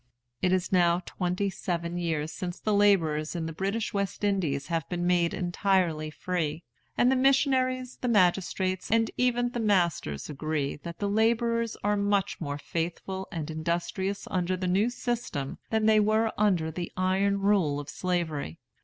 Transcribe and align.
It 0.41 0.51
is 0.51 0.71
now 0.71 0.99
twenty 1.05 1.51
seven 1.51 1.95
years 1.95 2.31
since 2.31 2.59
the 2.59 2.73
laborers 2.73 3.35
in 3.35 3.45
the 3.45 3.53
British 3.53 3.93
West 3.93 4.23
Indies 4.23 4.65
have 4.65 4.89
been 4.89 5.05
made 5.05 5.31
entirely 5.31 6.09
free; 6.09 6.63
and 6.97 7.11
the 7.11 7.15
missionaries, 7.15 7.97
the 7.97 8.07
magistrates, 8.07 8.89
and 8.89 9.11
even 9.15 9.49
the 9.51 9.59
masters 9.59 10.27
agree 10.27 10.77
that 10.77 10.97
the 10.97 11.07
laborers 11.07 11.77
are 11.83 11.97
much 11.97 12.41
more 12.41 12.57
faithful 12.57 13.27
and 13.31 13.51
industrious 13.51 14.27
under 14.31 14.57
the 14.57 14.65
new 14.65 14.89
system 14.89 15.59
than 15.69 15.85
they 15.85 15.99
were 15.99 16.33
under 16.35 16.71
the 16.71 16.91
iron 16.97 17.39
rule 17.39 17.79
of 17.79 17.87
Slavery. 17.87 18.57